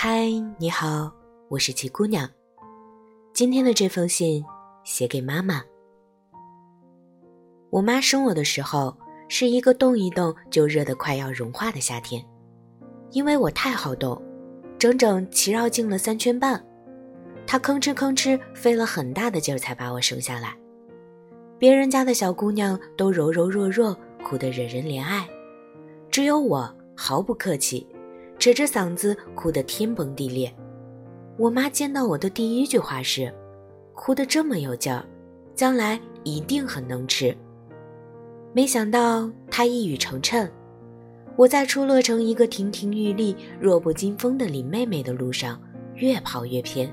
[0.00, 1.12] 嗨，你好，
[1.48, 2.30] 我是齐姑娘。
[3.32, 4.44] 今天的这封信
[4.84, 5.60] 写给妈妈。
[7.68, 8.96] 我妈生我的时候
[9.28, 12.24] 是一个动一动就热得快要融化的夏天，
[13.10, 14.22] 因为我太好动，
[14.78, 16.64] 整整骑绕进了三圈半，
[17.44, 20.56] 她吭哧吭哧费了很大的劲儿才把我生下来。
[21.58, 25.28] 别人家的小姑娘都柔柔弱弱，哭得惹人怜爱，
[26.08, 27.84] 只有我毫不客气。
[28.38, 30.52] 扯着嗓子哭得天崩地裂，
[31.36, 33.32] 我妈见到我的第一句话是
[33.94, 35.04] ：“哭得这么有劲儿，
[35.54, 37.36] 将来一定很能吃。”
[38.54, 40.48] 没想到她一语成谶，
[41.36, 45.60] 我在出落成一个亭亭玉立、弱不禁风的林妹妹的路上
[45.96, 46.90] 越跑越偏，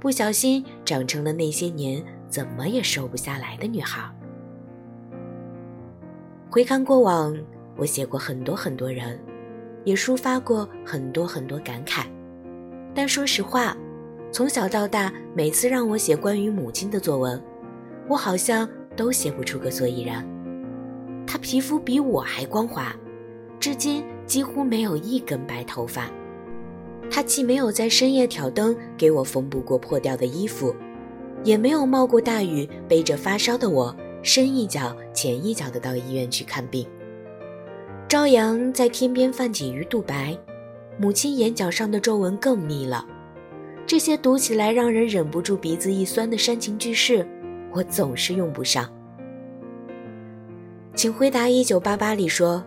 [0.00, 4.02] 不小心长成了那些年怎么也瘦不下来的女孩。
[6.50, 7.36] 回看过往，
[7.76, 9.18] 我写过很多很多人。
[9.88, 12.04] 也抒发过很多很多感慨，
[12.94, 13.74] 但说实话，
[14.30, 17.42] 从小到大，每次让我写关于母亲的作文，
[18.06, 20.22] 我好像都写不出个所以然。
[21.26, 22.94] 她皮肤比我还光滑，
[23.58, 26.10] 至今几乎没有一根白头发。
[27.10, 30.76] 她既没有在深夜挑灯给我缝补过破掉的衣服，
[31.44, 36.86] 也没有冒过大雨背着发烧的我深一脚浅一脚的到医院去看病。
[38.08, 40.34] 朝阳在天边泛起鱼肚白，
[40.96, 43.06] 母亲眼角上的皱纹更密了。
[43.86, 47.26] 这些读起来让人忍不住鼻子一酸的煽情句式，
[47.70, 48.90] 我总是用不上。
[50.94, 52.64] 请回答一九八八里说：“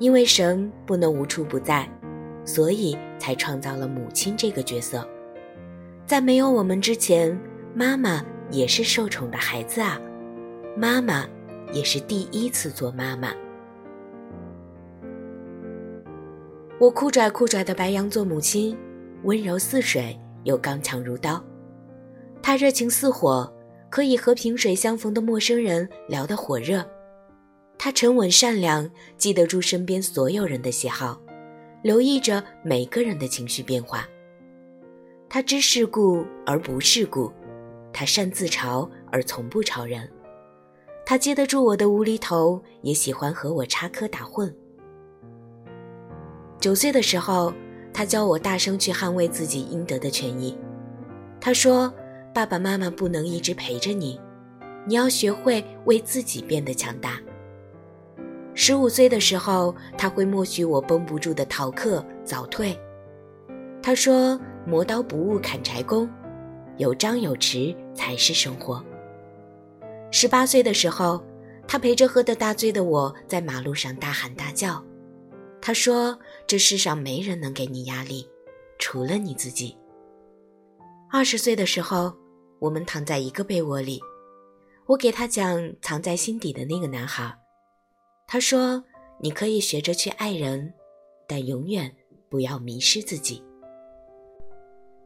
[0.00, 1.88] 因为神不能无处不在，
[2.44, 5.08] 所以才创造了母亲这个角色。
[6.04, 7.40] 在没有我们之前，
[7.76, 10.00] 妈妈也是受宠的孩子啊，
[10.76, 11.24] 妈妈
[11.72, 13.32] 也是第一次做妈妈。”
[16.80, 18.76] 我酷拽酷拽的白羊座母亲，
[19.22, 21.42] 温柔似水又刚强如刀。
[22.42, 23.50] 她热情似火，
[23.88, 26.84] 可以和萍水相逢的陌生人聊得火热。
[27.78, 31.22] 她沉稳善良，记得住身边所有人的喜好，
[31.80, 34.06] 留意着每个人的情绪变化。
[35.28, 37.32] 她知世故而不世故，
[37.92, 40.10] 她善自嘲而从不嘲人。
[41.06, 44.52] 她接得住我的无厘头，也喜欢和我插科打诨。
[46.64, 47.52] 九岁的时候，
[47.92, 50.56] 他教我大声去捍卫自己应得的权益。
[51.38, 51.92] 他说
[52.32, 54.18] ：“爸爸妈妈不能一直陪着你，
[54.86, 57.20] 你要学会为自己变得强大。”
[58.56, 62.74] 十五岁的时候，他会默许我绷不住的逃课早退。
[63.82, 66.08] 他说：“磨刀不误砍柴工，
[66.78, 68.82] 有张有弛才是生活。”
[70.10, 71.22] 十八岁的时候，
[71.68, 74.82] 他陪着喝得大醉的我在马路上大喊大叫。
[75.60, 76.18] 他说
[76.54, 78.24] ：“这世上没人能给你压力，
[78.78, 79.76] 除了你自己。”
[81.10, 82.14] 二十岁的时候，
[82.60, 84.00] 我们躺在一个被窝里，
[84.86, 87.36] 我给他讲藏在心底的那个男孩。
[88.28, 88.84] 他说
[89.20, 90.72] ：“你可以学着去爱人，
[91.26, 91.92] 但永远
[92.28, 93.42] 不要迷失自己。”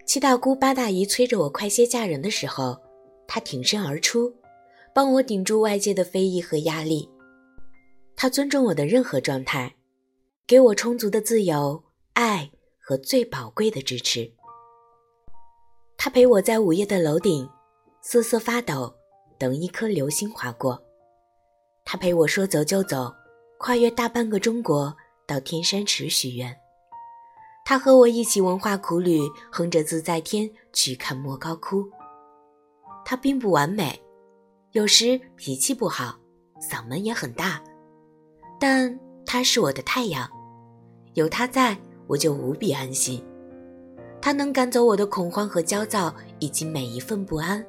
[0.04, 2.76] 七大姑八大姨催着我快些嫁人的时候，
[3.26, 4.30] 他挺身而出，
[4.94, 7.08] 帮我顶住外界的非议和压力。
[8.14, 9.74] 他尊重我的任何状态。
[10.48, 12.50] 给我充足的自由、爱
[12.80, 14.32] 和最宝贵的支持。
[15.98, 17.46] 他陪我在午夜的楼顶
[18.00, 18.90] 瑟瑟发抖，
[19.38, 20.82] 等一颗流星划过。
[21.84, 23.14] 他陪我说走就走，
[23.58, 26.58] 跨越大半个中国到天山池许愿。
[27.66, 29.20] 他和我一起文化苦旅，
[29.52, 31.84] 哼着自在天去看莫高窟。
[33.04, 34.02] 他并不完美，
[34.72, 36.18] 有时脾气不好，
[36.58, 37.62] 嗓门也很大，
[38.58, 40.26] 但他是我的太阳。
[41.18, 43.20] 有他在，我就无比安心。
[44.20, 47.64] 他能赶走我的恐慌和焦躁，以及每一份不安。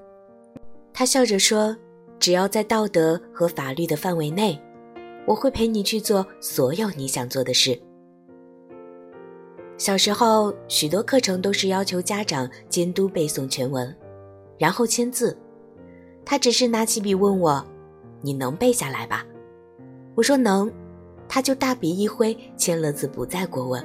[0.93, 1.75] 他笑着说
[2.19, 4.59] ：“只要在道德和法律的范围内，
[5.25, 7.79] 我会陪你去做所有你想做的事。”
[9.79, 13.95] 小时候，许多课程都是要求家长监督背诵全文，
[14.59, 15.35] 然后签字。
[16.23, 17.65] 他只是拿起笔问我
[18.21, 19.25] ：“你能背下来吧？”
[20.13, 20.71] 我说：“能。”
[21.29, 23.81] 他就大笔一挥，签了字，不再过问。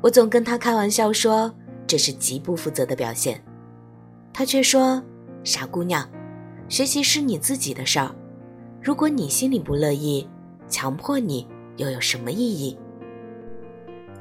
[0.00, 1.52] 我总跟他开玩笑说
[1.86, 3.42] 这是极不负责的表现，
[4.32, 5.02] 他却说
[5.42, 6.08] ：“傻姑娘，
[6.68, 8.14] 学习是你自己的事儿，
[8.80, 10.26] 如果你心里不乐意，
[10.68, 11.48] 强迫你
[11.78, 12.78] 又有什么意义？”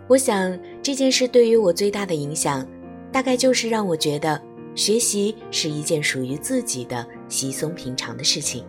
[0.10, 2.68] 我想这件事对于我最大的影响，
[3.12, 4.42] 大概就是让我觉得
[4.74, 8.66] 学习是一件属于自己的稀松平常的事情。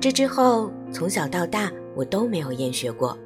[0.00, 1.72] 这之后，从小到大。
[1.94, 3.16] 我都没有厌学过，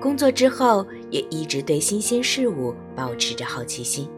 [0.00, 4.08] 工作之后也一直对新鲜事物保持着好奇心。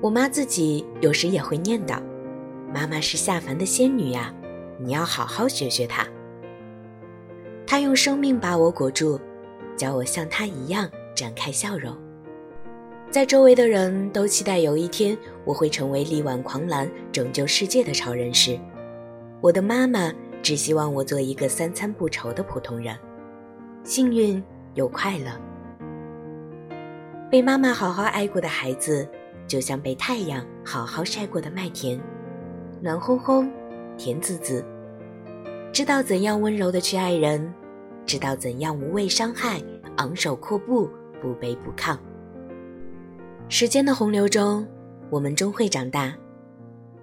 [0.00, 1.98] 我妈自己有时也会念叨
[2.74, 4.34] ：“妈妈是下凡的仙女呀，
[4.78, 6.06] 你要好好学学她。”
[7.66, 9.18] 她用生命把我裹住，
[9.76, 11.96] 教我像她一样展开笑容。
[13.10, 18.58] 在周围的人都期待有一天我会成为力挽狂澜、拯救世界的超人时，
[19.40, 20.12] 我的妈妈
[20.44, 22.94] 只希望我做一个三餐不愁的普通人，
[23.82, 24.44] 幸运
[24.74, 25.30] 又快乐。
[27.30, 29.08] 被妈妈好好爱过的孩子，
[29.48, 31.98] 就像被太阳好好晒过的麦田，
[32.82, 33.50] 暖烘烘，
[33.96, 34.62] 甜滋滋。
[35.72, 37.50] 知道怎样温柔的去爱人，
[38.04, 39.62] 知道怎样无畏伤害、
[39.96, 40.90] 昂首阔步、
[41.22, 41.96] 不卑不亢。
[43.48, 44.66] 时间的洪流中，
[45.08, 46.14] 我们终会长大。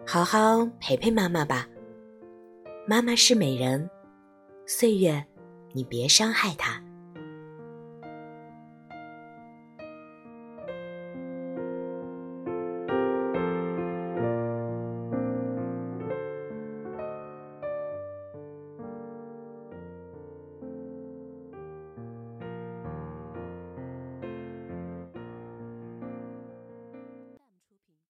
[0.06, 1.68] 好好陪陪妈妈吧，
[2.92, 3.90] 妈妈是美人，
[4.68, 5.26] 岁月，
[5.72, 6.84] 你别伤害她。